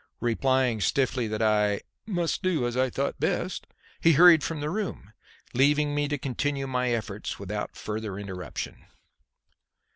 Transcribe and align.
Replying 0.21 0.81
stiffly 0.81 1.27
that 1.27 1.43
I 1.43 1.81
"must 2.07 2.41
do 2.41 2.65
as 2.65 2.75
I 2.75 2.89
thought 2.89 3.19
best," 3.19 3.67
he 3.99 4.13
hurried 4.13 4.43
from 4.43 4.59
the 4.59 4.71
room, 4.71 5.13
leaving 5.53 5.93
me 5.93 6.07
to 6.07 6.17
continue 6.17 6.65
my 6.65 6.89
efforts 6.89 7.37
without 7.37 7.75
further 7.75 8.17
interruption. 8.17 8.85